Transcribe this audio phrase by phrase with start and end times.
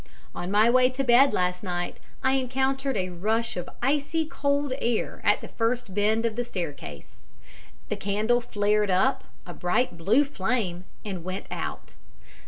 [0.33, 5.21] _On my way to bed last night I encountered a rush of icy cold air
[5.23, 7.21] at the first bend of the staircase.
[7.89, 11.93] The candle flared up, a bright blue flame, and went out.